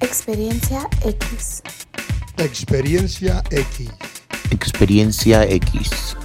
[0.00, 1.62] Experiencia X.
[2.36, 3.90] Experiencia X.
[4.50, 6.16] Experiencia X.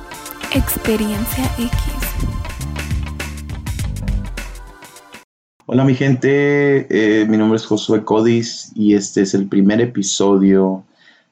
[0.53, 1.71] Experiencia X.
[5.67, 10.83] Hola mi gente, eh, mi nombre es Josué Codis y este es el primer episodio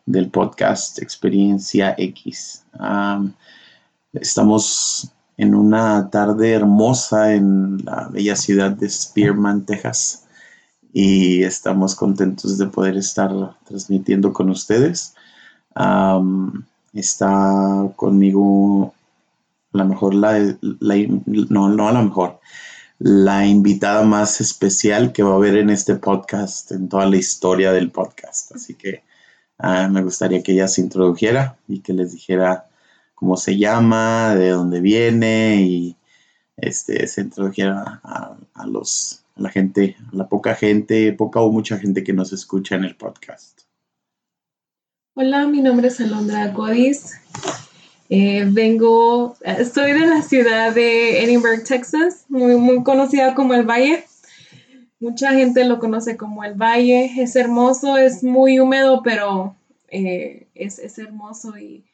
[0.06, 2.64] del podcast Experiencia X.
[2.80, 3.34] Am,
[4.14, 10.29] estamos en una tarde hermosa en la bella ciudad de Spearman, Texas
[10.94, 13.32] y estamos contentos de poder estar
[13.66, 15.14] transmitiendo con ustedes.
[16.94, 18.94] Está conmigo
[19.74, 22.40] a lo mejor la, la- no, no a lo mejor,
[22.98, 27.72] la invitada más especial que va a haber en este podcast, en toda la historia
[27.72, 28.52] del podcast.
[28.56, 29.04] Así que
[29.60, 32.66] ah, me gustaría que ella se introdujera y que les dijera
[33.16, 35.96] cómo se llama, de dónde viene y
[36.58, 42.14] este, se introdujera a, los, la gente, la poca gente, poca o mucha gente que
[42.14, 43.62] nos escucha en el podcast.
[45.16, 47.14] Hola, mi nombre es Alondra Godis.
[48.10, 54.06] Eh, vengo, estoy de la ciudad de Edinburgh, Texas, muy, muy conocida como el Valle.
[55.00, 57.22] Mucha gente lo conoce como el Valle.
[57.22, 59.56] Es hermoso, es muy húmedo, pero
[59.90, 61.86] eh, es, es hermoso y,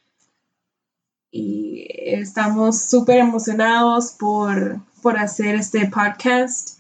[1.31, 6.74] y estamos súper emocionados por, por hacer este podcast.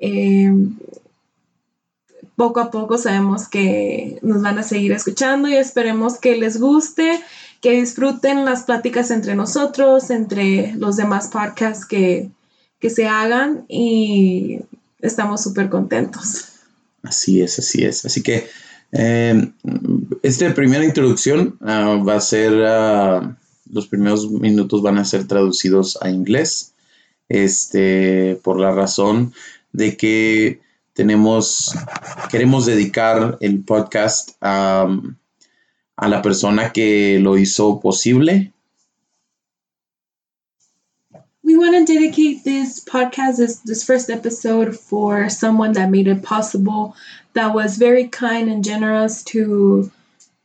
[0.00, 0.52] Eh,
[2.36, 7.20] poco a poco sabemos que nos van a seguir escuchando y esperemos que les guste,
[7.62, 12.28] que disfruten las pláticas entre nosotros, entre los demás podcasts que,
[12.78, 14.60] que se hagan y
[15.00, 16.52] estamos súper contentos.
[17.02, 18.04] Así es, así es.
[18.04, 18.46] Así que
[18.92, 19.50] eh,
[20.22, 23.36] esta primera introducción ah, va a ser, ah,
[23.70, 26.72] los primeros minutos van a ser traducidos a inglés,
[27.28, 29.32] este, por la razón
[29.76, 30.60] de que
[30.94, 31.74] tenemos,
[32.30, 34.88] queremos dedicar el podcast a,
[35.96, 38.52] a la persona que lo hizo posible.
[41.42, 46.22] We want to dedicate this podcast, this, this first episode, for someone that made it
[46.22, 46.96] possible,
[47.34, 49.90] that was very kind and generous to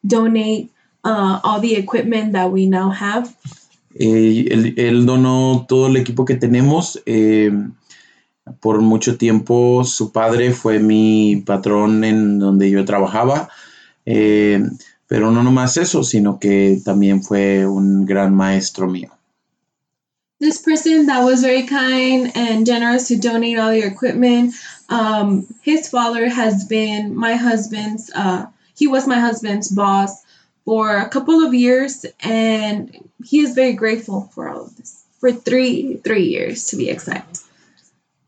[0.06, 0.70] donate
[1.04, 3.34] uh, all the equipment that we now have.
[3.96, 7.02] Eh, él, él donó todo el equipo que tenemos.
[7.06, 7.52] eh,
[8.60, 13.50] por mucho tiempo su padre fue mi patrón en donde yo trabajaba.
[14.06, 14.64] eh,
[15.08, 19.12] pero no nomás eso, sino que también fue un gran maestro mío.
[20.42, 24.56] this person that was very kind and generous to donate all your equipment.
[24.90, 28.12] Um, his father has been my husband's.
[28.14, 30.26] Uh, he was my husband's boss
[30.66, 35.06] for a couple of years, and he is very grateful for all of this.
[35.20, 37.42] For three three years to be exact.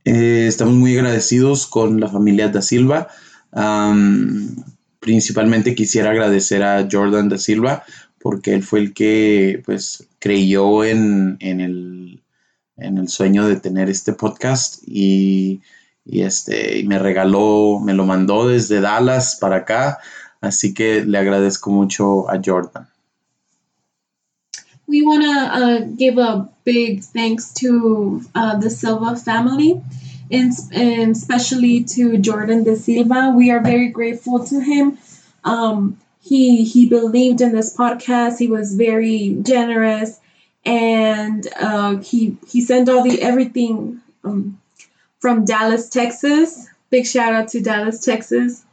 [0.05, 3.07] Eh, estamos muy agradecidos con la familia da Silva.
[4.99, 7.83] Principalmente quisiera agradecer a Jordan da Silva
[8.19, 12.23] porque él fue el que pues creyó en, en el,
[12.77, 15.61] en el sueño de tener este podcast y,
[16.05, 19.99] y, este, y me regaló, me lo mandó desde Dallas para acá.
[20.39, 22.87] Así que le agradezco mucho a Jordan.
[24.93, 29.81] We want to uh, give a big thanks to uh, the Silva family,
[30.29, 33.33] and, and especially to Jordan De Silva.
[33.35, 34.99] We are very grateful to him.
[35.43, 38.37] Um, he he believed in this podcast.
[38.37, 40.19] He was very generous,
[40.63, 44.61] and uh, he he sent all the everything um,
[45.17, 46.67] from Dallas, Texas.
[46.91, 48.63] Big shout out to Dallas, Texas.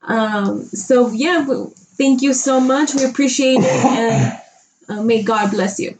[0.00, 1.44] Um, so yeah,
[1.98, 2.94] thank you so much.
[2.94, 4.39] We appreciate it, and
[5.02, 5.92] may God bless you.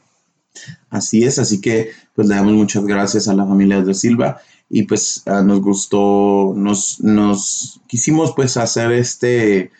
[0.90, 4.82] Así es, así que pues le damos muchas gracias a la familia de Silva y
[4.82, 9.70] pues ah, nos gustó, nos, nos quisimos pues hacer este,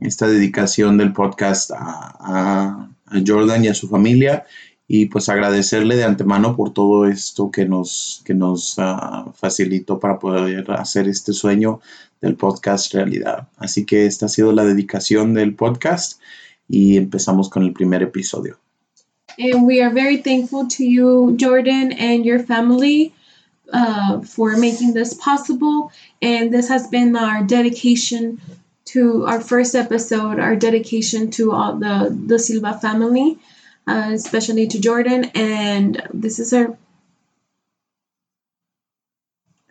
[0.00, 2.88] esta dedicación del podcast a, a-
[3.26, 4.44] Jordan y a su familia
[4.86, 10.18] y pues agradecerle de antemano por todo esto que nos, que nos ah, facilitó para
[10.18, 11.80] poder hacer este sueño
[12.20, 13.48] del podcast realidad.
[13.56, 16.20] Así que esta ha sido la dedicación del podcast
[16.68, 18.58] y empezamos con el primer episodio.
[19.38, 23.14] And we are very thankful to you, Jordan, and your family
[23.72, 25.92] uh, for making this possible.
[26.20, 28.40] And this has been our dedication
[28.86, 33.38] to our first episode, our dedication to all the, the Silva family,
[33.86, 35.30] uh, especially to Jordan.
[35.34, 36.76] And this is our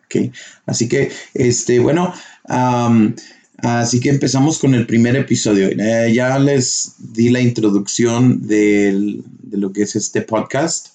[0.04, 0.32] Ok,
[0.64, 2.14] así que, este, bueno,
[2.48, 3.14] am,
[3.58, 5.68] así que empezamos con el primer episodio.
[5.68, 10.88] Eh, ya les di la introducción de lo que es este podcast.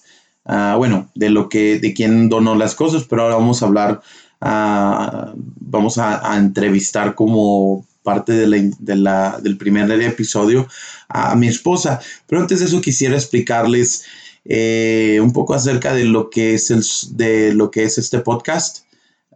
[0.44, 4.02] Ah, bueno, de lo que, de quién donó las cosas, pero ahora vamos a hablar,
[4.40, 10.68] ah, vamos a, entrevistar como parte del primer episodio
[11.08, 12.00] a, mi esposa.
[12.26, 14.04] Pero antes de eso quisiera explicarles
[14.44, 16.84] eh, un poco acerca de lo que es, el,
[17.16, 18.84] de lo que es este podcast,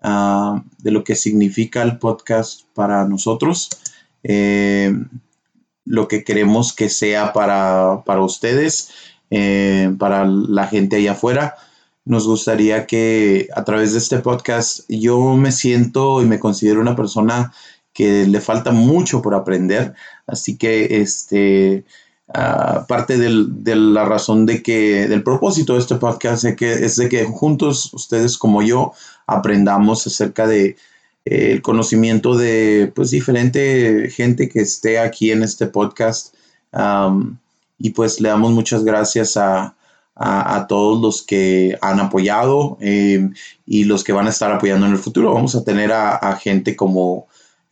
[0.02, 3.70] ah, de lo que significa el podcast para nosotros,
[4.22, 4.92] eh,
[5.84, 8.90] lo que queremos que sea para, ustedes,
[9.30, 11.56] eh, para la gente allá afuera.
[12.04, 16.96] Nos gustaría que a través de este podcast yo me siento y me considero una
[16.96, 17.52] persona
[17.92, 19.94] que le falta mucho por aprender.
[20.26, 21.84] Así que este,
[22.32, 27.08] parte de la razón de que, del propósito de este podcast es, que, es de
[27.08, 28.92] que juntos ustedes como yo
[29.26, 30.76] aprendamos acerca de
[31.24, 36.34] eh, el conocimiento de pues diferente gente que esté aquí en este podcast.
[37.78, 39.74] y pues le damos muchas gracias a,
[40.14, 43.30] a, todos los que han apoyado eh,
[43.66, 45.32] y los que van a estar apoyando en el futuro.
[45.32, 47.28] Vamos a tener a gente como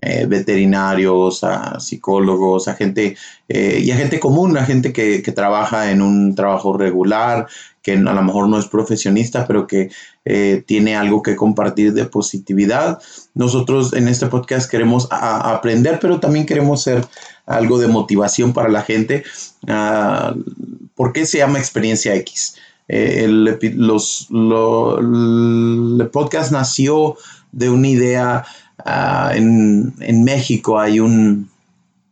[0.08, 3.16] eh, veterinarios, a psicólogos, a gente
[3.48, 7.48] eh, y a gente común, a gente que, trabaja en un trabajo regular,
[7.82, 9.90] que a lo mejor no es profesionista, pero que
[10.24, 13.00] eh, tiene algo que compartir de positividad.
[13.34, 17.04] Nosotros en este podcast queremos aprender, pero también queremos ser
[17.44, 19.24] algo de motivación para la gente.
[19.66, 20.36] Ah,
[20.94, 22.54] ¿Por qué se llama Experiencia X?
[22.88, 27.16] el, los, el podcast nació
[27.50, 28.44] de una idea
[28.88, 31.50] Ah, en, México hay un,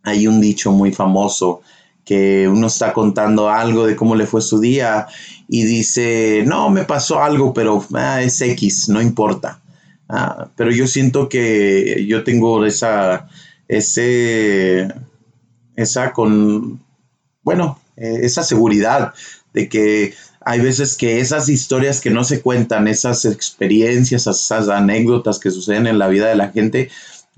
[0.02, 1.62] hay un dicho muy famoso
[2.04, 5.06] que uno está contando algo de cómo le fue su día
[5.48, 9.60] y dice, no, me pasó algo, pero ah, es X, no importa.
[10.08, 13.28] Ah, pero yo siento que yo tengo esa,
[13.68, 14.88] ese,
[15.76, 16.80] esa con,
[17.44, 19.14] bueno, eh, esa seguridad
[19.52, 25.38] de que hay veces que esas historias que no se cuentan, esas experiencias, esas anécdotas
[25.38, 26.90] que suceden en la vida de la gente,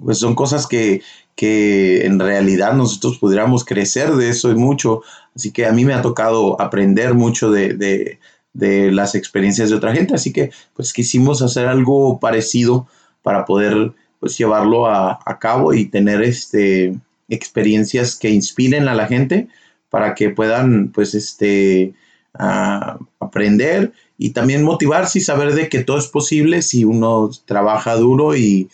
[0.02, 1.02] pues son cosas que,
[1.38, 5.02] en realidad nosotros pudiéramos crecer de eso y mucho.
[5.34, 8.18] Así que a mí me ha tocado aprender mucho de,
[8.54, 10.14] las experiencias de otra gente.
[10.14, 12.88] Así que pues quisimos hacer algo parecido
[13.22, 16.96] para poder pues llevarlo a, cabo y tener este,
[17.28, 19.48] experiencias que inspiren a la gente
[19.90, 21.94] para que puedan pues este
[22.38, 27.94] a aprender y también motivarse y saber de que todo es posible si uno trabaja
[27.96, 28.68] duro y,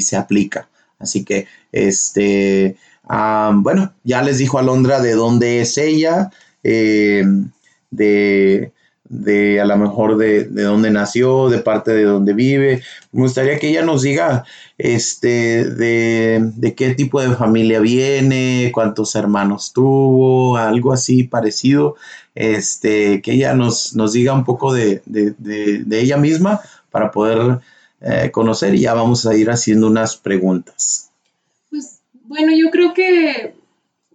[0.00, 0.68] se aplica.
[0.98, 2.76] Así que, este,
[3.08, 6.30] bueno, ya les dijo Alondra de dónde es ella,
[6.62, 7.24] eh,
[7.90, 8.72] de
[9.12, 12.82] de a lo mejor de, de dónde nació, de parte de dónde vive.
[13.12, 14.44] Me gustaría que ella nos diga
[14.78, 21.96] este, de, qué tipo de familia viene, cuántos hermanos tuvo, algo así parecido,
[22.34, 25.02] este, que ella nos, nos diga un poco de,
[25.90, 26.60] ella misma
[26.90, 27.60] para poder
[28.00, 31.10] eh, conocer y ya vamos a ir haciendo unas preguntas.
[31.68, 33.54] Pues bueno, yo creo que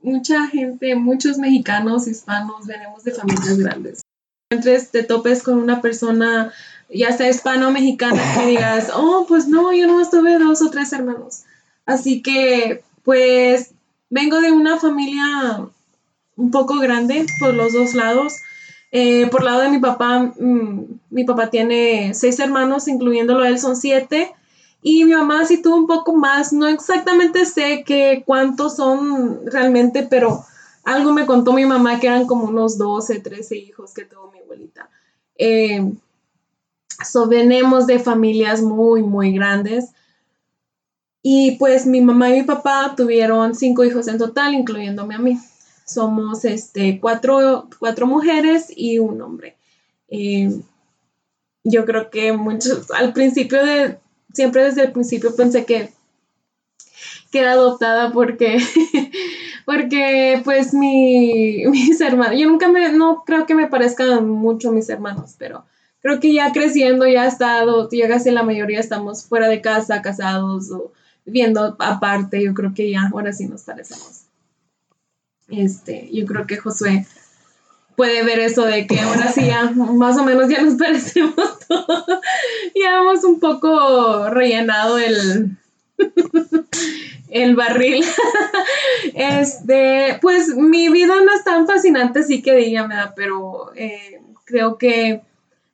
[0.01, 4.06] mucha gente, muchos mexicanos, hispanos, venimos de familias grandes
[4.49, 6.53] entres, te topes con una persona,
[6.89, 10.69] ya sea hispano o mexicana, que digas, oh, pues no, yo no tuve dos o
[10.69, 11.43] tres hermanos.
[11.85, 13.71] Así que, pues,
[14.09, 15.67] vengo de una familia
[16.37, 18.35] un poco grande por los dos lados.
[18.93, 23.59] Eh, por lado de mi papá, mm, mi papá tiene seis hermanos, incluyéndolo a él
[23.59, 24.33] son siete.
[24.81, 30.07] Y mi mamá sí tuvo un poco más, no exactamente sé qué cuántos son realmente,
[30.09, 30.45] pero
[30.87, 34.36] algo me contó mi mamá que eran como unos 12, 13 hijos que tuvo mi
[34.57, 34.89] abuelita.
[35.37, 35.91] Eh,
[37.87, 39.91] de familias muy, muy grandes.
[41.21, 45.37] Y pues mi mamá y mi papá tuvieron cinco hijos en total, incluyéndome a mí.
[45.85, 49.57] Somos este, cuatro, cuatro mujeres y un hombre.
[50.09, 50.61] Eh,
[51.63, 53.97] yo creo que muchos, al principio de,
[54.33, 55.91] siempre desde el principio pensé que,
[57.31, 58.57] que era adoptada porque
[59.67, 64.87] porque pues mi, mis hermanos, yo nunca me, no creo que me parezcan mucho mis
[64.87, 65.65] hermanos, pero
[66.01, 70.71] creo que ya creciendo, ya estado, ya casi la mayoría estamos fuera de casa, casados
[70.71, 70.93] o
[71.25, 74.21] viviendo aparte, yo creo que ya ahora sí nos parecemos.
[75.49, 77.05] Este, yo creo que Josué
[77.97, 82.21] puede ver eso de que ahora sí ya más o menos ya nos parecemos todos.
[82.73, 85.57] ya hemos un poco rellenado el
[87.29, 88.03] el barril.
[89.13, 95.21] este, pues mi vida no es tan fascinante, sí que dígame, pero eh, creo que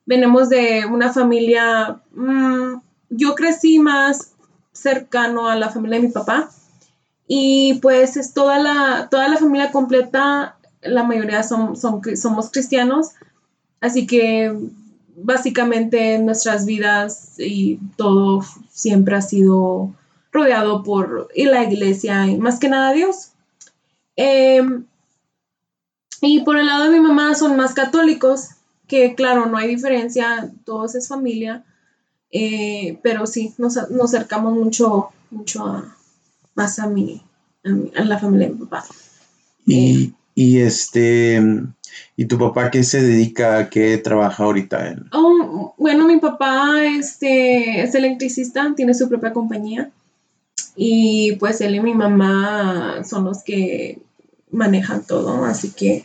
[0.06, 4.34] venimos de una familia, mm, yo crecí más
[4.72, 6.50] cercano a la familia de mi papá
[7.28, 13.12] y pues es toda la, toda la familia completa, la mayoría son, son, somos cristianos,
[13.80, 14.54] así que
[15.16, 19.92] básicamente nuestras vidas y todo siempre ha sido
[20.34, 23.30] rodeado por la iglesia y más que nada Dios.
[24.16, 24.86] Em,
[26.22, 28.50] y por el lado de mi mamá son más católicos,
[28.88, 31.64] que claro, no hay diferencia, todos es familia,
[32.32, 35.84] eh, pero sí, nos, acercamos mucho, mucho
[36.56, 37.22] más a mi,
[37.64, 38.86] a, la familia de mi papá.
[39.66, 41.42] Y, eh, y este,
[42.18, 44.96] ¿y tu papá qué se dedica, a qué trabaja ahorita?
[45.12, 49.92] Oh, bueno, mi papá este, es electricista, tiene su propia compañía
[50.76, 54.00] y pues él y mi mamá son los que
[54.52, 56.04] manejan todo, así que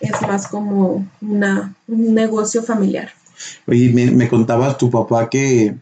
[0.00, 3.10] es más como una, un negocio familiar.
[3.66, 5.76] Oye, me, me contabas tu papá que,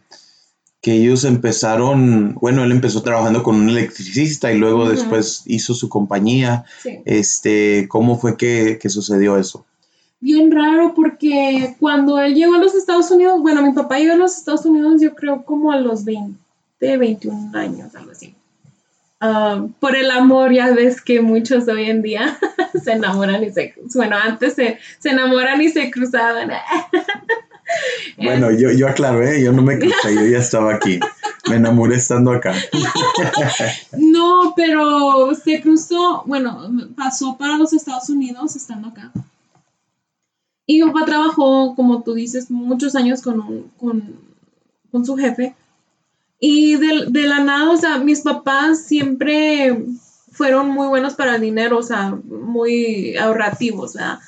[0.81, 5.89] que ellos empezaron, bueno, él empezó trabajando con un electricista y luego después hizo su
[5.89, 6.63] compañía.
[7.05, 9.65] Este, ¿cómo fue que, que, sucedió eso?
[10.21, 14.17] Bien raro porque cuando él llegó a los Estados Unidos, bueno, mi papá llegó a
[14.17, 16.37] los Estados Unidos yo creo como a los 20,
[16.79, 18.35] 21 años, algo así.
[19.21, 22.39] Ah, por el amor, ya ves que muchos hoy en día
[22.83, 26.51] se enamoran y se, bueno, antes se, se enamoran y se cruzaban.
[28.17, 29.43] bueno, yo, yo aclaro, ¿eh?
[29.43, 30.99] yo no me crucé, yo ya estaba aquí.
[31.49, 32.55] Me enamoré estando acá.
[33.97, 39.11] no, pero se cruzó, bueno, pasó para los Estados Unidos estando acá.
[40.65, 44.15] Y mi papá trabajó, como tú dices, muchos años con, con,
[44.91, 45.55] con su jefe
[46.39, 49.77] y de, la nada, o sea, mis papás siempre
[50.31, 54.19] fueron muy buenos para el dinero, o sea, muy ahorrativos, ¿verdad?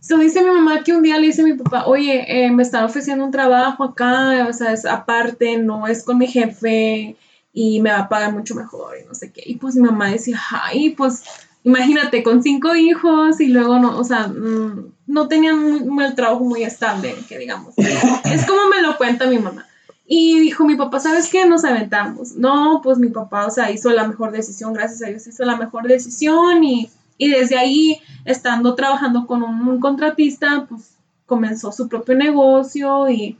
[0.00, 2.62] So, dice mi mamá que un día le dice a mi papá, oye, eh, me
[2.62, 7.16] están ofreciendo un trabajo acá, o sea, es aparte, no es con mi jefe
[7.52, 9.42] y me va a pagar mucho mejor y no sé qué.
[9.44, 11.22] Y pues mi mamá decía, ay, pues
[11.64, 16.62] imagínate, con cinco hijos y luego no, o sea, mm, no tenían el trabajo muy
[16.62, 17.74] estable, que digamos.
[18.24, 19.66] es como me lo cuenta mi mamá.
[20.08, 21.46] Y dijo mi papá, ¿sabes qué?
[21.46, 22.36] Nos aventamos.
[22.36, 25.56] No, pues mi papá, o sea, hizo la mejor decisión, gracias a Dios hizo la
[25.56, 30.92] mejor decisión y, desde ahí, estando trabajando con un, contratista, pues
[31.26, 33.36] comenzó su propio negocio y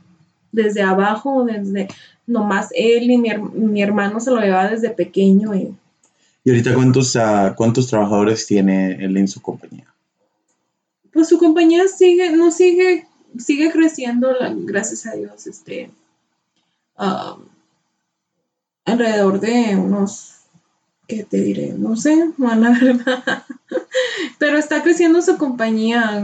[0.51, 1.87] desde abajo, desde
[2.25, 5.55] nomás él y mi, hermano se lo llevaba desde pequeño.
[5.55, 5.73] ¿Y,
[6.43, 9.85] ¿Y ahorita cuántos, uh, cuántos trabajadores tiene él en su compañía?
[11.13, 13.07] Pues su compañía sigue, no sigue,
[13.37, 15.89] sigue creciendo, gracias a Dios, este
[18.85, 20.35] alrededor de unos,
[21.07, 21.73] ¿qué te diré?
[21.77, 23.43] No sé, la verdad.
[24.39, 26.23] Pero está creciendo su compañía.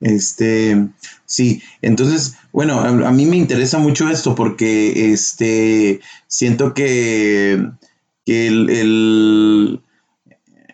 [0.00, 0.88] Este,
[1.26, 7.52] sí, entonces, bueno, a, mí me interesa mucho esto porque este, siento que,
[8.26, 9.80] el, el,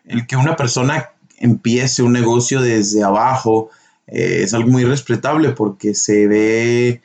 [0.05, 3.71] el que una persona empiece un negocio desde abajo,
[4.07, 7.03] eh, es algo muy respetable porque se ve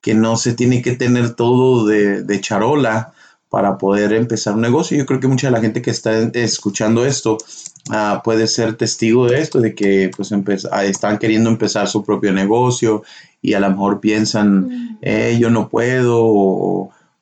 [0.00, 3.12] que no se tiene que tener todo de, charola
[3.48, 4.96] para poder empezar un negocio.
[4.96, 7.38] Yo creo que mucha de la gente que está escuchando esto
[7.90, 10.32] ah, puede ser testigo de esto, de que pues
[10.70, 13.02] ah, están queriendo empezar su propio negocio
[13.42, 16.20] y a lo mejor piensan, eh, yo no puedo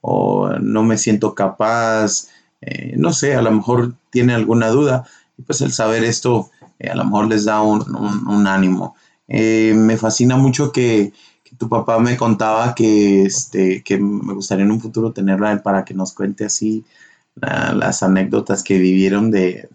[0.03, 2.29] o, no me siento capaz,
[2.61, 5.07] eh, no sé, a lo mejor tiene alguna duda.
[5.39, 6.51] Y pues el saber esto
[6.87, 8.95] a lo mejor les da un ánimo.
[9.29, 11.13] Eh, me fascina mucho que,
[11.57, 15.95] tu papá me contaba que, este, que me gustaría en un futuro tenerla para que
[15.95, 16.85] nos cuente así
[17.37, 19.69] las anécdotas que vivieron de,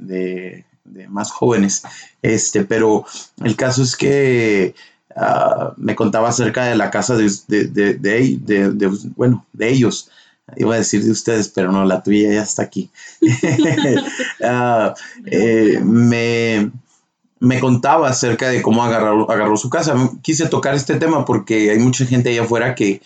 [1.07, 1.83] más jóvenes.
[2.21, 3.05] Este, pero
[3.43, 4.75] el caso es que
[5.15, 10.09] ah, me contaba acerca de la casa de, de, bueno, de ellos.
[10.57, 12.89] Iba a decir de ustedes, pero no, la tuya ya está aquí.
[14.41, 14.93] Ah,
[15.25, 16.71] eh, me,
[17.39, 19.95] me contaba acerca de cómo agarró, agarró su casa.
[20.21, 23.01] Quise tocar este tema porque hay mucha gente allá afuera que,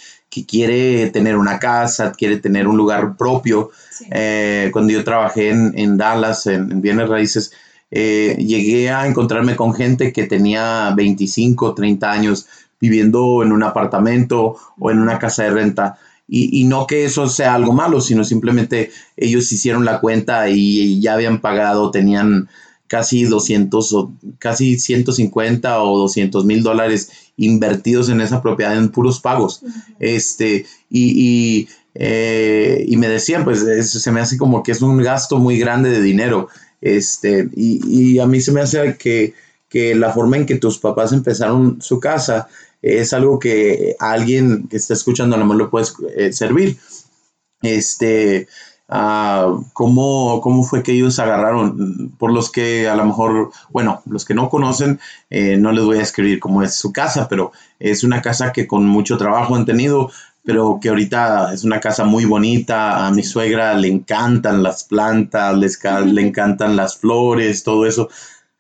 [0.48, 3.70] quiere tener una casa, quiere tener un lugar propio.
[4.10, 7.52] Eh, cuando yo trabajé en, Dallas, en, bienes raíces,
[7.92, 12.48] eh, llegué a encontrarme con gente que tenía 25, 30 años
[12.80, 16.00] viviendo en un apartamento o en una casa de renta.
[16.28, 21.00] Y, y, no que eso sea algo malo, sino simplemente ellos hicieron la cuenta y
[21.00, 22.50] ya habían pagado, tenían
[22.94, 29.20] casi 200 o casi 150 o 200 mil dólares invertidos en esa propiedad en puros
[29.20, 29.64] pagos.
[29.98, 35.40] Este, y, eh, y, me decían, pues se me hace como que es un gasto
[35.40, 36.50] muy grande de dinero.
[36.82, 39.34] Este, y, a mí se me hace que,
[39.68, 42.48] que, la forma en que tus papás empezaron su casa
[42.84, 46.78] es algo que a alguien que está escuchando a lo mejor le puede eh, servir.
[47.64, 48.48] Este,
[48.90, 52.14] ah, ¿cómo, ¿cómo, fue que ellos agarraron?
[52.18, 55.00] Por los que a lo mejor, bueno, los que no conocen,
[55.30, 58.68] eh, no les voy a escribir cómo es su casa, pero es una casa que
[58.68, 60.12] con mucho trabajo han tenido,
[60.44, 63.08] pero que ahorita es una casa muy bonita.
[63.08, 68.10] A mi suegra le encantan las plantas, les, le encantan las flores, todo eso.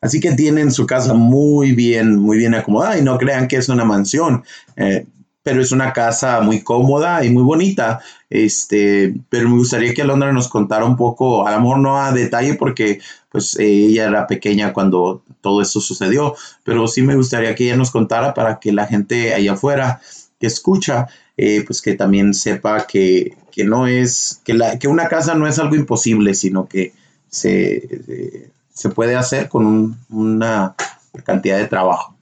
[0.03, 3.69] Así que tienen su casa muy bien, muy bien acomodada y no crean que es
[3.69, 4.43] una mansión.
[4.75, 5.05] Eh,
[5.43, 8.01] pero es una casa muy cómoda y muy bonita.
[8.29, 12.99] Este, pero me gustaría que Alondra nos contara un poco, a no a detalle porque
[13.29, 17.91] pues ella era pequeña cuando todo esto sucedió, pero sí me gustaría que ella nos
[17.91, 20.01] contara para que la gente allá afuera
[20.39, 23.35] que escucha, eh, pues que también sepa que,
[23.65, 26.93] no es, que, la, que una casa no es algo imposible, sino que
[27.29, 27.75] se,
[28.07, 30.75] eh, se puede hacer con una
[31.23, 32.15] cantidad de trabajo.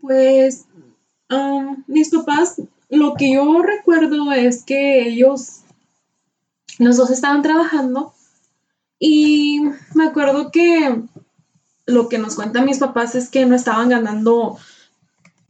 [0.00, 0.66] Pues
[1.86, 5.60] mis papás, lo que yo recuerdo es que ellos,
[6.78, 8.12] los dos estaban trabajando
[8.98, 9.62] y
[9.94, 11.00] me acuerdo que
[11.86, 14.58] lo que nos cuentan mis papás es que no estaban ganando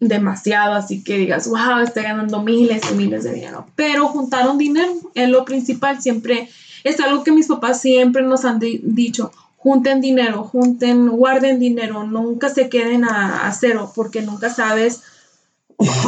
[0.01, 4.93] demasiado, así que digas, wow, estoy ganando miles y miles de dinero, pero juntaron dinero,
[5.15, 6.49] es lo principal, siempre
[6.83, 12.49] es algo que mis papás siempre nos han dicho, junten dinero, junten, guarden dinero, nunca
[12.49, 15.03] se queden a cero, porque nunca sabes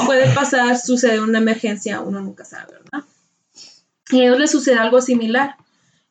[0.07, 3.05] puede pasar, sucede una emergencia, uno nunca sabe, ¿verdad?
[4.11, 5.57] Y a ellos les sucede algo similar.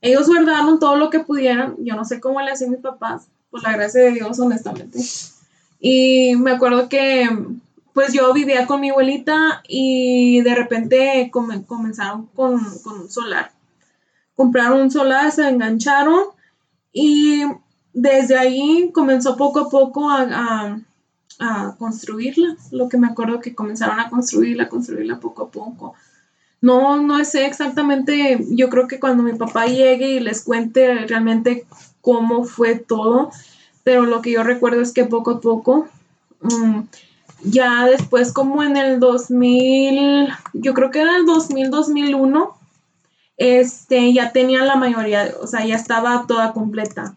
[0.01, 3.63] Ellos guardaron todo lo que pudieran, yo no sé cómo le hacían mis papás, por
[3.63, 4.99] la gracia de Dios, honestamente.
[5.79, 7.29] Y me acuerdo que,
[7.93, 13.51] pues yo vivía con mi abuelita y de repente comenzaron con, un solar.
[14.35, 16.23] Compraron un solar, se engancharon
[16.91, 17.43] y
[17.93, 20.79] desde ahí comenzó poco a poco a
[21.77, 22.55] construirla.
[22.71, 25.95] Lo que me acuerdo que comenzaron a construirla, construirla poco a poco.
[26.61, 31.65] No, no sé exactamente, yo creo que cuando mi papá llegue y les cuente realmente
[31.99, 33.31] cómo fue todo,
[33.83, 35.89] pero lo que yo recuerdo es que poco a poco,
[36.39, 36.83] mm,
[37.43, 42.55] ya después como en el 2000, yo creo que era el 2000, 2001,
[43.35, 47.15] este, ya tenía la mayoría, o sea, ya estaba toda completa.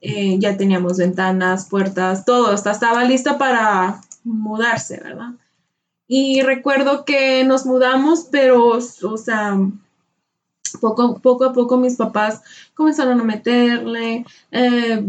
[0.00, 5.32] Eh, ya teníamos ventanas, puertas, todo, estaba lista para mudarse, ¿verdad?
[6.06, 9.58] Y recuerdo que nos mudamos, pero, o sea,
[10.80, 12.42] poco, poco a poco mis papás
[12.74, 15.04] comenzaron a meterle, eh,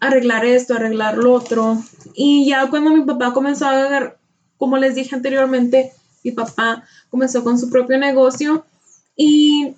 [0.00, 1.78] arreglar esto, arreglar lo otro.
[2.14, 4.16] Y ya cuando mi papá comenzó a ver,
[4.56, 8.64] como les dije anteriormente, mi papá comenzó con su propio negocio
[9.16, 9.74] y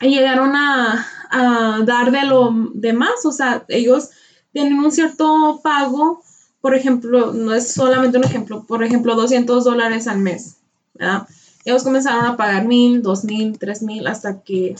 [0.00, 4.10] llegaron a, dar de lo demás, o sea, ellos
[4.52, 6.22] tienen un cierto pago,
[6.60, 10.56] por ejemplo, no es solamente un ejemplo, por ejemplo, 200 dólares al mes,
[10.94, 11.26] ¿verdad?
[11.64, 14.74] Ellos comenzaron a pagar mil, dos mil, tres mil, hasta que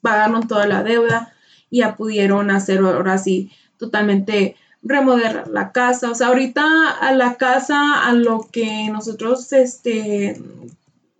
[0.00, 1.32] pagaron toda la deuda
[1.70, 6.10] y ya pudieron hacer ahora sí totalmente remodelar la casa.
[6.10, 6.64] O sea, ahorita
[7.00, 10.40] a la casa, a lo que nosotros, este,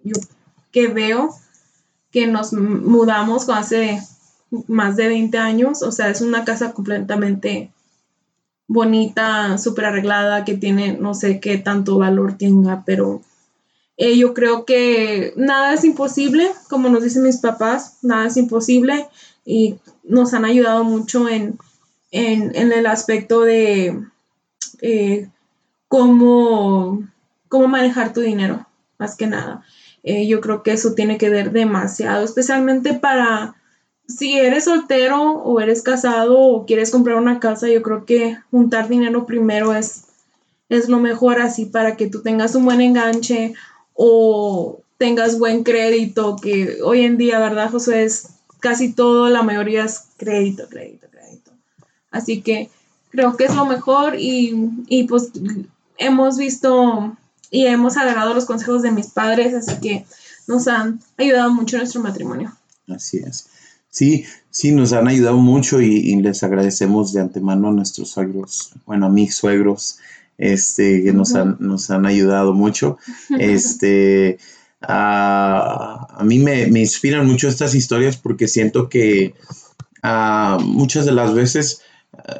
[0.02, 0.16] yo
[0.72, 1.34] que veo,
[2.11, 4.00] que nos mudamos hace
[4.66, 7.70] más de 20 años, o sea, es una casa completamente
[8.66, 13.22] bonita, súper arreglada, que tiene, no sé qué tanto valor tenga, pero
[13.96, 19.08] eh, yo creo que nada es imposible, como nos dicen mis papás, nada es imposible
[19.44, 21.58] y nos han ayudado mucho en,
[22.11, 24.00] el aspecto de
[24.80, 25.28] eh,
[25.88, 27.02] cómo,
[27.48, 28.66] cómo manejar tu dinero,
[28.98, 29.62] más que nada.
[30.04, 33.58] Eh, yo creo que eso tiene que ver demasiado, especialmente para
[34.09, 38.88] si eres soltero o eres casado o quieres comprar una casa, yo creo que juntar
[38.88, 40.05] dinero primero es,
[40.71, 43.55] es lo mejor así para que tú tengas un buen enganche
[43.94, 48.05] o tengas buen crédito, que hoy en día, ¿verdad, José?
[48.05, 51.53] Es casi todo, la mayoría es crédito, crédito, crédito.
[52.11, 52.71] Así que
[53.11, 54.55] creo que es lo mejor y,
[54.88, 55.31] y pues
[55.99, 57.14] hemos visto
[57.51, 60.07] y hemos agarrado los consejos de mis padres, así que
[60.47, 62.57] nos han ayudado mucho en nuestro matrimonio.
[62.88, 63.49] Así es.
[63.90, 69.07] Sí, sí, nos han ayudado mucho y, les agradecemos de antemano a nuestros suegros, bueno,
[69.07, 69.98] a mis suegros,
[70.37, 72.98] este, que nos, han, nos han ayudado mucho.
[73.38, 74.38] Este,
[74.81, 79.35] a, mí me, inspiran mucho estas historias porque siento que
[80.61, 81.83] muchas de las veces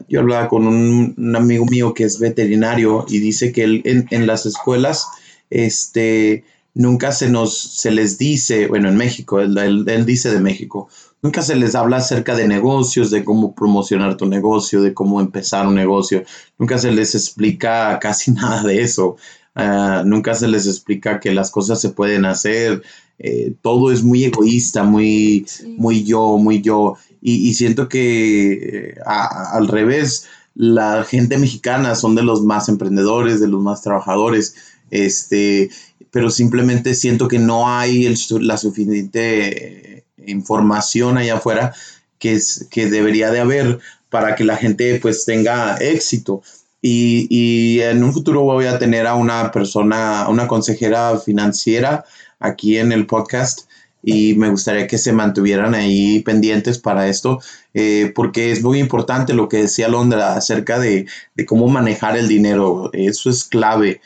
[0.09, 4.47] yo hablaba con un, amigo mío que es veterinario y dice que él, en, las
[4.47, 5.07] escuelas,
[5.51, 10.89] este, nunca se nos, se les dice, bueno, en México, él, dice de México,
[11.23, 15.67] nunca se les habla acerca de negocios, de cómo promocionar tu negocio, de cómo empezar
[15.67, 16.25] un negocio,
[16.59, 19.17] nunca se les explica casi nada de eso,
[19.55, 22.83] ah, nunca se les explica que las cosas se pueden hacer,
[23.19, 25.45] eh, todo es muy egoísta, muy,
[25.77, 26.97] muy yo, muy yo.
[27.21, 33.49] Y, siento que eh, al revés, la gente mexicana son de los más emprendedores, de
[33.49, 34.55] los más trabajadores,
[34.91, 35.69] este,
[36.13, 39.98] pero simplemente siento que no hay la suficiente
[40.31, 41.75] información allá afuera
[42.19, 43.79] que, es, que debería de haber
[44.11, 46.43] para que la gente pues tenga éxito.
[46.81, 52.05] Y, y, en un futuro voy a tener a una persona, una consejera financiera
[52.38, 53.69] aquí en el podcast
[54.03, 57.41] y me gustaría que se mantuvieran ahí pendientes para esto,
[57.75, 62.29] eh, porque es muy importante lo que decía Londra acerca de, de, cómo manejar el
[62.29, 62.91] dinero.
[62.93, 64.01] Eso es clave.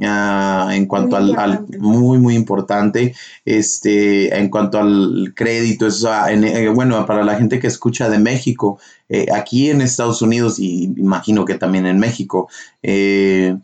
[0.00, 7.04] Ah, en cuanto al, muy muy importante este en cuanto al crédito eso eh, bueno
[7.04, 11.54] para la gente que escucha de México eh, aquí en Estados Unidos y imagino que
[11.54, 12.48] también en México
[12.80, 13.56] eh,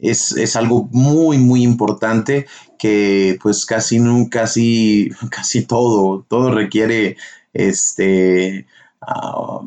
[0.00, 2.46] es, es, algo muy muy importante
[2.78, 7.18] que pues casi casi casi todo todo requiere
[7.52, 8.64] este
[9.02, 9.60] ah,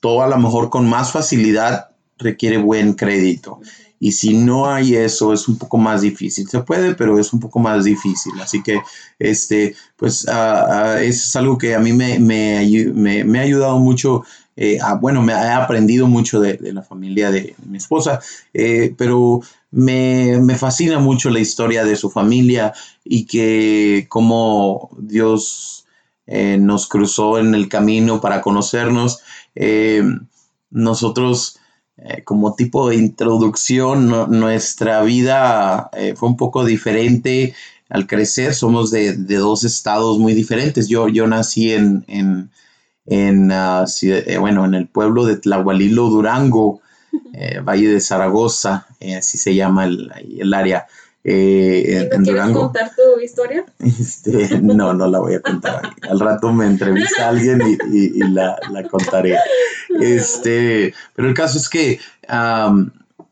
[0.00, 3.60] todo a lo mejor con más facilidad requiere buen crédito
[4.00, 6.48] y si no hay eso, es un poco más difícil.
[6.48, 8.32] Se puede, pero es un poco más difícil.
[8.40, 8.80] Así que,
[9.18, 14.24] este, pues, uh, es algo que a mí me, me, me, ha ayudado mucho.
[14.56, 18.20] Eh, bueno, me he aprendido mucho de, la familia de, mi esposa,
[18.54, 22.72] eh, pero me, me, fascina mucho la historia de su familia
[23.04, 25.86] y que cómo Dios
[26.26, 29.22] eh, nos cruzó en el camino para conocernos.
[30.70, 31.58] nosotros
[32.00, 37.54] eh, como tipo de introducción, nuestra vida eh, fue un poco diferente
[37.88, 38.54] al crecer.
[38.54, 40.88] Somos de, dos estados muy diferentes.
[40.88, 42.50] Yo, yo nací en, en,
[43.06, 46.80] en eh, bueno, en el pueblo de Tlahualilo, Durango,
[47.64, 50.86] Valle de Zaragoza, así se llama el, el área.
[51.24, 53.64] Eh, en, quieres contar tu historia?
[53.78, 55.90] Este, no, no la voy a contar.
[56.08, 57.60] Al rato me entrevista a alguien
[57.92, 58.56] y, la,
[58.90, 59.36] contaré.
[60.00, 61.98] Este, pero el caso es que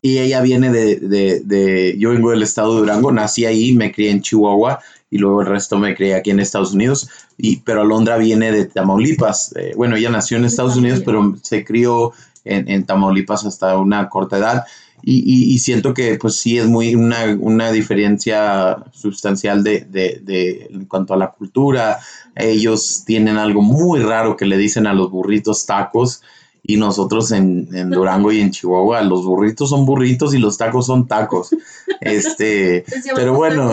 [0.02, 4.22] y ella viene de, yo vengo del estado de Durango, nací ahí, me crié en
[4.22, 8.52] Chihuahua y luego el resto me crié aquí en Estados Unidos, y, pero Alondra viene
[8.52, 9.54] de Tamaulipas.
[9.56, 12.12] Eh, bueno, ella nació en Estados Unidos, pero se crió
[12.44, 14.64] en, en Tamaulipas hasta una corta edad
[15.02, 21.30] y, siento que pues sí es muy una, diferencia sustancial de, en cuanto a la
[21.30, 21.98] cultura.
[22.34, 26.22] Ellos tienen algo muy raro que le dicen a los burritos tacos
[26.68, 31.06] y nosotros en, Durango y en Chihuahua los burritos son burritos y los tacos son
[31.06, 31.50] tacos.
[32.00, 33.70] Este, pero bueno,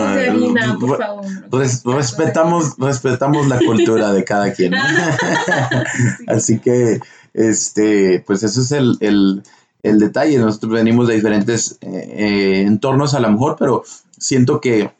[1.90, 4.74] respetamos respetamos la cultura de cada quien.
[6.28, 7.00] Así que
[7.32, 9.42] este, pues eso es el el
[9.92, 10.38] detalle.
[10.38, 13.84] Nosotros venimos de diferentes eh, eh, entornos a lo mejor, pero
[14.18, 14.90] siento que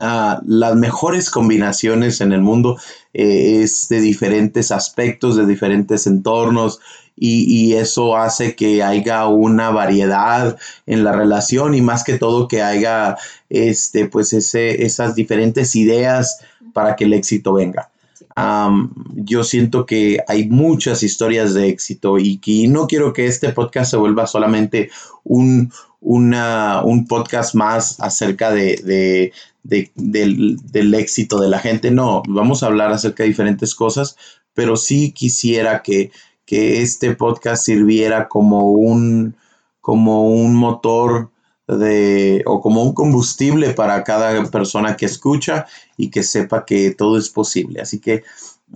[0.00, 2.78] ah, las mejores combinaciones en el mundo
[3.12, 6.80] eh, es de diferentes aspectos, de diferentes entornos.
[7.16, 12.60] Y, eso hace que haya una variedad en la relación y más que todo que
[12.60, 13.16] haya
[13.48, 16.40] este, pues ese, esas diferentes ideas
[16.72, 17.90] para que el éxito venga
[18.36, 23.92] yo siento que hay muchas historias de éxito y que no quiero que este podcast
[23.92, 24.90] se vuelva solamente
[25.22, 31.90] un, un podcast más acerca de, del, éxito de la gente.
[31.90, 34.16] No, vamos a hablar acerca de diferentes cosas,
[34.52, 36.10] pero sí quisiera que,
[36.44, 39.36] que este podcast sirviera como un,
[39.80, 41.30] como un motor
[41.66, 47.18] de, o como un combustible para cada persona que escucha y que sepa que todo
[47.18, 47.80] es posible.
[47.80, 48.22] Así que,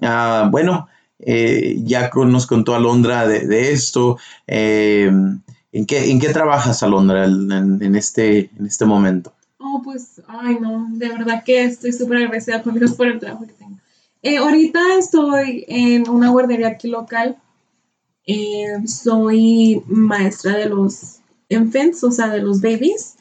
[0.03, 4.19] ah, bueno, eh, ya nos contó Alondra de, esto.
[4.47, 5.11] Eh,
[5.73, 9.33] ¿en, qué, ¿En qué trabajas, Alondra, en, este, en este momento?
[9.59, 13.47] Oh, pues, ay, no, de verdad que estoy súper agradecida con Dios por el trabajo
[13.47, 13.79] que tengo.
[14.23, 17.37] Eh, ahorita estoy en una guardería aquí local.
[18.87, 21.18] soy maestra de los
[21.49, 23.17] infants, o sea, de los babies.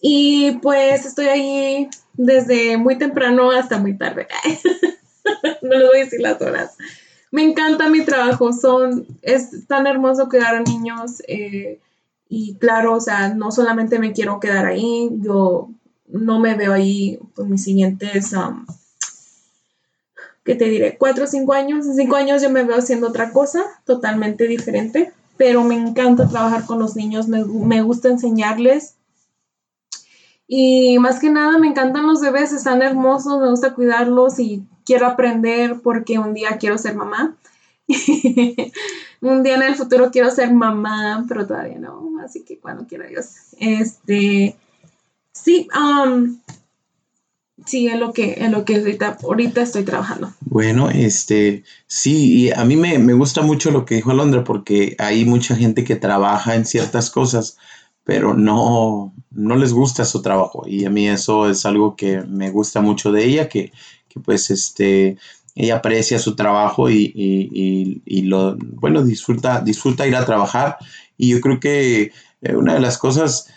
[0.00, 4.26] Y pues estoy ahí desde muy temprano hasta muy tarde.
[5.62, 6.76] no les voy a decir las horas.
[7.30, 11.80] Me encanta mi trabajo, son, es tan hermoso cuidar niños eh,
[12.28, 15.70] y claro, o sea, no solamente me quiero quedar ahí, yo
[16.08, 18.66] no me veo ahí por mis siguientes, um,
[20.44, 20.98] ¿qué te diré?
[20.98, 21.86] Cuatro o cinco años.
[21.86, 26.66] En cinco años yo me veo haciendo otra cosa totalmente diferente pero me encanta trabajar
[26.66, 28.96] con los niños, me, gusta enseñarles.
[30.46, 35.06] Y más que nada me encantan los bebés, están hermosos, me gusta cuidarlos y quiero
[35.06, 37.36] aprender porque un día quiero ser mamá.
[39.20, 43.06] un día en el futuro quiero ser mamá, pero todavía no, así que cuando quiera
[43.06, 43.26] Dios.
[43.58, 44.56] Este,
[45.32, 46.38] sí, um,
[47.66, 48.76] sí, es lo que, es lo que
[49.22, 50.32] ahorita, estoy trabajando.
[50.40, 54.96] Bueno, este, sí, y a mí me, me gusta mucho lo que dijo Alondra porque
[54.98, 57.56] hay mucha gente que trabaja en ciertas cosas,
[58.04, 60.64] pero no, no les gusta su trabajo.
[60.66, 63.72] Y a mí eso es algo que me gusta mucho de ella, que,
[64.08, 65.16] que pues este,
[65.54, 70.78] ella aprecia su trabajo y, y, y, lo, bueno, disfruta, disfruta ir a trabajar.
[71.16, 73.48] Y yo creo que eh, una de las cosas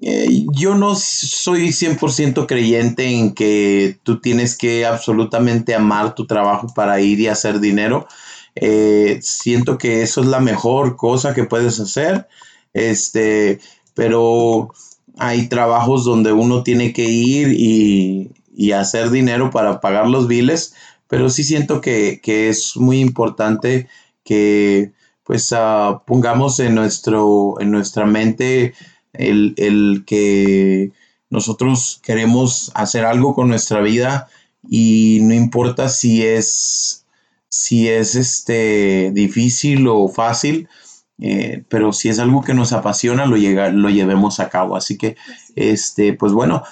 [0.00, 6.68] eh, yo no soy 100% creyente en que tú tienes que absolutamente amar tu trabajo
[6.74, 8.06] para ir y hacer dinero.
[8.54, 12.28] Eh, siento que eso es la mejor cosa que puedes hacer.
[12.72, 13.60] Este,
[13.94, 14.72] pero
[15.18, 18.30] hay trabajos donde uno tiene que ir y,
[18.72, 20.74] hacer dinero para pagar los biles.
[21.08, 23.88] Pero sí siento que, es muy importante
[24.24, 24.92] que
[25.24, 28.74] pues ah, pongamos en, nuestro, en nuestra mente
[29.18, 30.92] el, que
[31.30, 34.28] nosotros queremos hacer algo con nuestra vida
[34.68, 37.04] y no importa si es,
[37.48, 40.68] si es este, difícil o fácil,
[41.20, 44.76] eh, pero si es algo que nos apasiona, lo, llega, lo llevemos a cabo.
[44.76, 45.16] Así que,
[45.56, 46.62] este, pues bueno,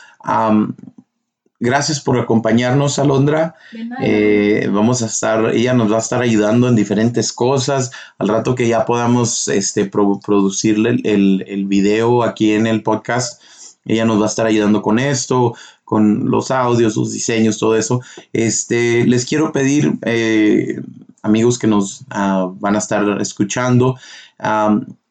[1.61, 3.55] gracias por acompañarnos, Alondra.
[4.03, 7.91] Eh, vamos a estar, ella nos va a estar ayudando en diferentes cosas.
[8.19, 13.43] Al rato que ya podamos este, producirle el, el, video aquí en el podcast,
[13.85, 18.01] ella nos va a estar ayudando con esto, con los audios, los diseños, todo eso.
[18.33, 20.81] Este, les quiero pedir, eh,
[21.23, 23.97] amigos que nos ah, van a estar escuchando,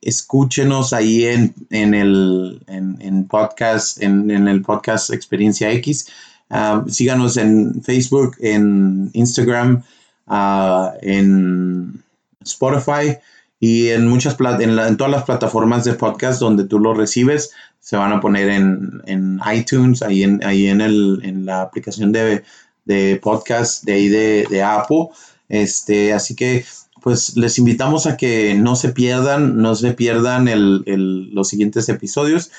[0.02, 6.08] escúchenos ahí en, en el en, podcast, en, en, el podcast Experiencia X.
[6.50, 9.84] Ah, síganos en Facebook, en Instagram,
[10.28, 12.04] ah, en
[12.44, 13.18] Spotify
[13.60, 17.52] y en muchas en, en, todas las plataformas de podcast donde tú lo recibes.
[17.80, 22.44] Se van a poner en, iTunes, ahí en, ahí en, el, en la aplicación de,
[22.86, 25.10] de podcast de ahí de, Apple.
[25.50, 26.66] Este, así que
[27.02, 30.48] pues les invitamos a que no se pierdan, no se pierdan
[30.86, 32.52] los siguientes episodios.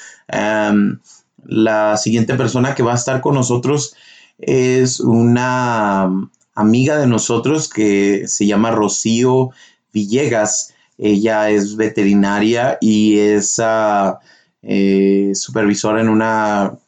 [1.49, 3.95] La siguiente persona que va a estar con nosotros
[4.39, 6.11] es una
[6.55, 9.51] amiga de nosotros que se llama Rocío
[9.93, 10.75] Villegas.
[10.99, 14.19] Ella es veterinaria y es ah,
[14.63, 16.79] eh, supervisora en una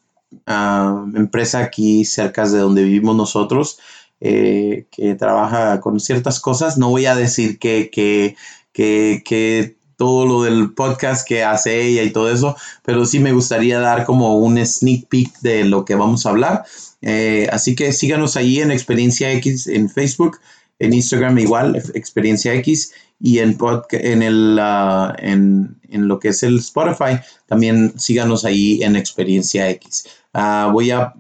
[0.46, 3.78] ah, empresa aquí cerca de donde vivimos nosotros.
[4.20, 6.76] Eh, que trabaja con ciertas cosas.
[6.76, 8.34] No voy a decir que, que,
[8.72, 13.32] que, que todo lo del podcast que hace ella y todo eso, pero sí me
[13.32, 16.64] gustaría dar como un sneak peek de lo que vamos a hablar.
[17.02, 20.38] Eh, así que síganos ahí en Experiencia X en Facebook,
[20.78, 23.58] en Instagram igual, Experiencia X, y en,
[23.90, 30.04] en, el, uh, en, lo que es el Spotify, también síganos ahí en Experiencia X.
[30.32, 31.12] Uh, voy a,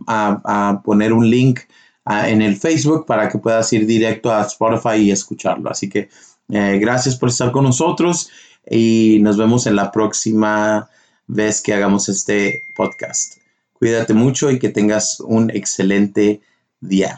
[0.84, 1.60] poner un link
[2.06, 5.68] uh, en el Facebook para que puedas ir directo a Spotify y escucharlo.
[5.68, 6.08] Así que
[6.50, 8.30] eh, gracias por estar con nosotros
[8.70, 10.88] y nos vemos en la próxima
[11.26, 13.38] vez que hagamos este podcast.
[13.72, 16.40] Cuídate mucho y que tengas un excelente
[16.80, 17.16] día.